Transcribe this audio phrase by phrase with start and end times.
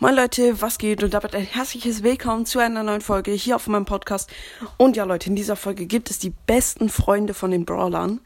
[0.00, 1.04] Moin Leute, was geht?
[1.04, 4.28] Und damit ein herzliches Willkommen zu einer neuen Folge hier auf meinem Podcast.
[4.76, 8.20] Und ja Leute, in dieser Folge gibt es die besten Freunde von den Brawlern.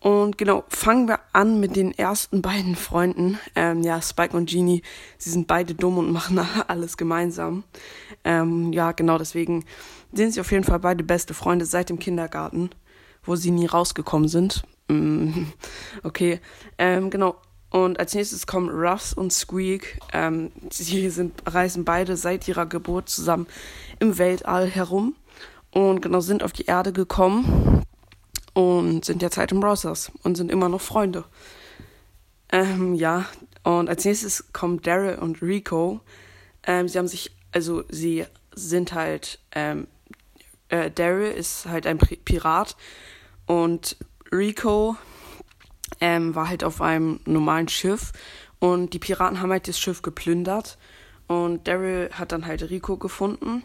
[0.00, 3.38] Und genau, fangen wir an mit den ersten beiden Freunden.
[3.54, 4.82] Ähm, ja, Spike und Genie,
[5.16, 7.62] sie sind beide dumm und machen alles gemeinsam.
[8.24, 9.64] Ähm, ja, genau, deswegen
[10.12, 12.70] sind sie auf jeden Fall beide beste Freunde seit dem Kindergarten,
[13.22, 14.64] wo sie nie rausgekommen sind.
[14.88, 15.44] Mm,
[16.02, 16.40] okay,
[16.78, 17.36] ähm, genau.
[17.74, 19.98] Und als nächstes kommen Ruffs und Squeak.
[20.12, 23.48] Ähm, sie sind, reisen beide seit ihrer Geburt zusammen
[23.98, 25.16] im Weltall herum
[25.72, 27.82] und genau sind auf die Erde gekommen
[28.52, 31.24] und sind halt im Browsers und sind immer noch Freunde.
[32.52, 33.24] Ähm, ja,
[33.64, 35.98] und als nächstes kommen Daryl und Rico.
[36.64, 39.88] Ähm, sie haben sich, also sie sind halt, ähm,
[40.68, 42.76] äh, Daryl ist halt ein Pirat
[43.46, 43.96] und
[44.30, 44.96] Rico
[46.04, 48.12] ähm, war halt auf einem normalen Schiff
[48.58, 50.76] und die Piraten haben halt das Schiff geplündert
[51.28, 53.62] und Daryl hat dann halt Rico gefunden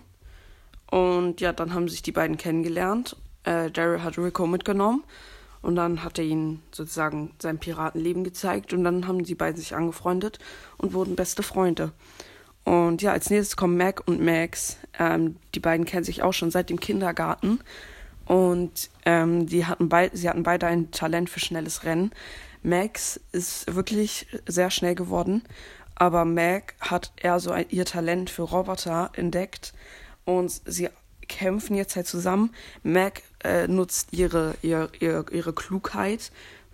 [0.90, 3.18] und ja, dann haben sich die beiden kennengelernt.
[3.44, 5.04] Äh, Daryl hat Rico mitgenommen
[5.62, 9.76] und dann hat er ihnen sozusagen sein Piratenleben gezeigt und dann haben die beiden sich
[9.76, 10.40] angefreundet
[10.78, 11.92] und wurden beste Freunde.
[12.64, 14.78] Und ja, als nächstes kommen Mac und Max.
[14.98, 17.60] Ähm, die beiden kennen sich auch schon seit dem Kindergarten.
[18.30, 22.12] Und ähm, die hatten sie hatten beide ein Talent für schnelles Rennen.
[22.62, 25.42] Max ist wirklich sehr schnell geworden,
[25.96, 29.74] aber Mac hat eher so ein, ihr Talent für Roboter entdeckt
[30.26, 30.90] und sie
[31.28, 32.54] kämpfen jetzt halt zusammen.
[32.84, 36.32] Mac äh, nutzt ihre, ihre, ihre, ihre Klugheit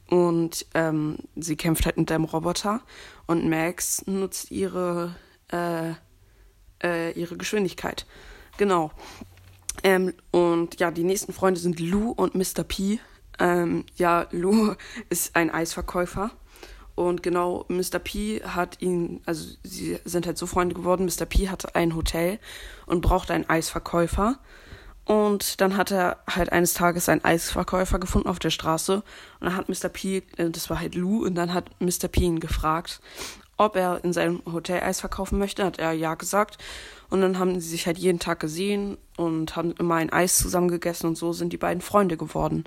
[0.09, 2.81] und ähm, sie kämpft halt mit einem Roboter
[3.27, 5.15] und Max nutzt ihre,
[5.53, 5.91] äh,
[6.83, 8.05] äh, ihre Geschwindigkeit.
[8.57, 8.91] Genau.
[9.85, 12.63] Ähm, und ja, die nächsten Freunde sind Lou und Mr.
[12.63, 12.99] P.
[13.37, 14.73] Ähm, ja, Lou
[15.11, 16.31] ist ein Eisverkäufer.
[16.95, 17.99] Und genau, Mr.
[17.99, 21.05] P hat ihn, also sie sind halt so Freunde geworden.
[21.05, 21.27] Mr.
[21.27, 22.39] P hatte ein Hotel
[22.87, 24.39] und brauchte einen Eisverkäufer.
[25.03, 28.95] Und dann hat er halt eines Tages einen Eisverkäufer gefunden auf der Straße.
[28.95, 29.03] Und
[29.41, 29.89] dann hat Mr.
[29.89, 32.07] P, äh, das war halt Lou, und dann hat Mr.
[32.07, 33.01] P ihn gefragt,
[33.57, 35.63] ob er in seinem Hotel Eis verkaufen möchte.
[35.63, 36.57] Hat er ja gesagt.
[37.09, 40.67] Und dann haben sie sich halt jeden Tag gesehen und haben immer ein Eis zusammen
[40.69, 42.65] gegessen und so sind die beiden Freunde geworden.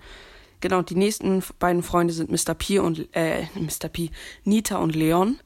[0.61, 2.55] Genau, die nächsten beiden Freunde sind Mr.
[2.55, 3.89] P und äh, Mr.
[3.89, 4.11] P,
[4.45, 5.39] Nita und Leon.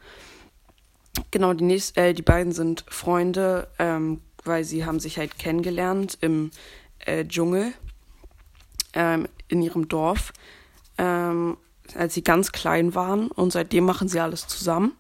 [1.31, 6.19] Genau, die nächsten, äh, die beiden sind Freunde, ähm, weil sie haben sich halt kennengelernt
[6.20, 6.50] im
[7.00, 7.72] äh, Dschungel
[8.94, 10.32] ähm, in ihrem Dorf,
[10.98, 11.56] ähm,
[11.94, 14.92] als sie ganz klein waren und seitdem machen sie alles zusammen.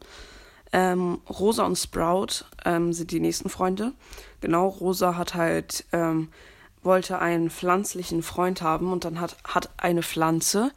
[0.72, 3.92] Ähm, Rosa und Sprout ähm, sind die nächsten Freunde.
[4.40, 6.28] Genau, Rosa hat halt, ähm,
[6.82, 10.72] wollte einen pflanzlichen Freund haben und dann hat, hat eine Pflanze,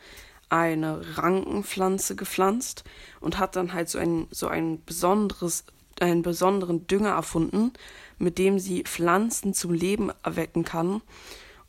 [0.49, 2.83] eine Rankenpflanze gepflanzt
[3.21, 5.63] und hat dann halt so ein, so ein besonderes,
[6.01, 7.71] einen besonderen Dünger erfunden,
[8.19, 11.01] mit dem sie Pflanzen zum Leben erwecken kann.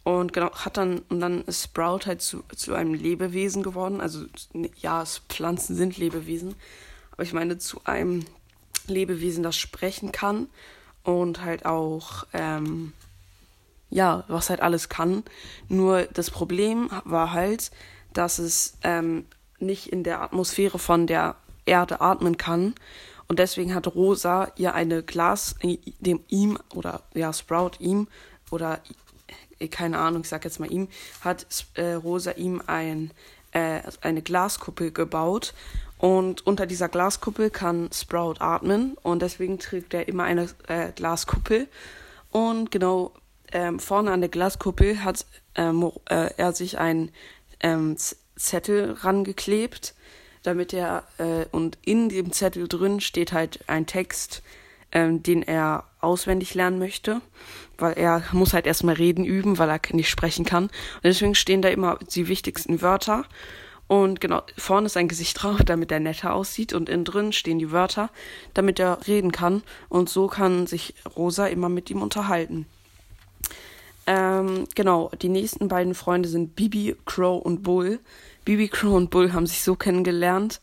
[0.03, 4.01] Und genau, hat dann, und dann ist Sprout halt zu, zu einem Lebewesen geworden.
[4.01, 4.25] Also,
[4.77, 6.55] ja, Pflanzen sind Lebewesen
[7.17, 8.25] aber ich meine zu einem
[8.87, 10.49] Lebewesen, das sprechen kann
[11.03, 12.93] und halt auch, ähm,
[13.91, 15.23] ja, was halt alles kann.
[15.69, 17.71] Nur das Problem war halt,
[18.13, 19.25] dass es ähm,
[19.59, 22.75] nicht in der Atmosphäre von der Erde atmen kann.
[23.29, 28.09] Und deswegen hat Rosa ihr eine Glas, dem ihm, oder ja, Sprout ihm,
[28.51, 28.81] oder
[29.59, 30.89] äh, keine Ahnung, ich sag jetzt mal ihm,
[31.23, 33.11] hat äh, Rosa ihm ein,
[33.53, 35.55] äh, eine Glaskuppel gebaut
[35.99, 41.69] und unter dieser Glaskuppel kann Sprout atmen und deswegen trägt er immer eine äh, Glaskuppel.
[42.31, 43.13] Und genau
[43.53, 45.25] ähm, vorne an der Glaskuppel hat
[45.55, 47.11] ähm, äh, er sich einen
[47.61, 47.97] ähm,
[48.37, 49.95] Zettel rangeklebt,
[50.43, 54.43] damit er äh, und in dem Zettel drin steht halt ein Text,
[54.93, 57.23] ähm, den er auswendig lernen möchte,
[57.79, 60.65] weil er muss halt erstmal reden üben, weil er nicht sprechen kann.
[60.65, 63.25] Und deswegen stehen da immer die wichtigsten Wörter.
[63.89, 66.73] Und genau, vorne ist sein Gesicht drauf, damit er netter aussieht.
[66.73, 68.11] Und innen drin stehen die Wörter,
[68.55, 69.63] damit er reden kann.
[69.89, 72.67] Und so kann sich Rosa immer mit ihm unterhalten.
[74.07, 77.99] Ähm, genau, die nächsten beiden Freunde sind Bibi, Crow und Bull.
[78.45, 80.61] Bibi, Crow und Bull haben sich so kennengelernt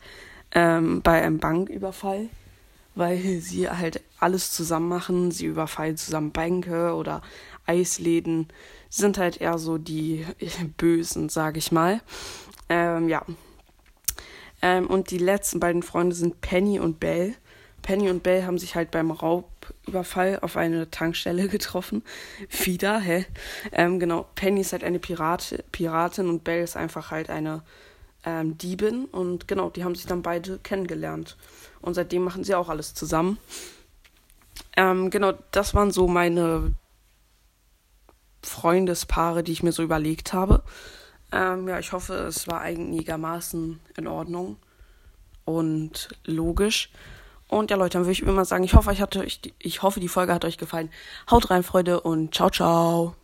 [0.52, 2.28] ähm, bei einem Banküberfall,
[2.94, 5.30] weil sie halt alles zusammen machen.
[5.30, 7.20] Sie überfallen zusammen Bänke oder
[7.66, 8.48] Eisläden.
[8.88, 10.24] Sie sind halt eher so die
[10.78, 12.00] Bösen, sag ich mal.
[12.68, 13.22] Ähm, ja.
[14.62, 17.34] Ähm, und die letzten beiden Freunde sind Penny und Belle.
[17.82, 22.02] Penny und Belle haben sich halt beim Raubüberfall auf eine Tankstelle getroffen.
[22.48, 23.26] Wieder, hä?
[23.72, 27.62] Ähm, genau, Penny ist halt eine Pirate, Piratin und Belle ist einfach halt eine
[28.24, 29.04] ähm, Diebin.
[29.04, 31.36] Und genau, die haben sich dann beide kennengelernt.
[31.82, 33.38] Und seitdem machen sie auch alles zusammen.
[34.76, 36.74] Ähm, genau, das waren so meine
[38.42, 40.62] Freundespaare, die ich mir so überlegt habe.
[41.34, 44.56] Ähm, ja, ich hoffe, es war einigermaßen in Ordnung
[45.44, 46.90] und logisch.
[47.48, 49.98] Und ja, Leute, dann würde ich immer sagen, ich hoffe, euch hat euch, ich hoffe,
[49.98, 50.90] die Folge hat euch gefallen.
[51.28, 53.16] Haut rein, Freunde, und ciao, ciao.